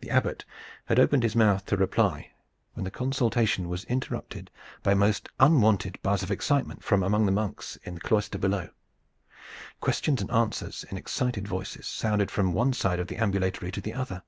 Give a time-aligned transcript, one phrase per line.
[0.00, 0.44] The Abbot
[0.86, 2.32] had opened his mouth to reply,
[2.74, 4.50] when the consultation was interrupted
[4.82, 8.70] by a most unwonted buzz of excitement from among the monks in the cloister below.
[9.80, 13.94] Questions and answers in excited voices sounded from one side of the ambulatory to the
[13.94, 14.24] other.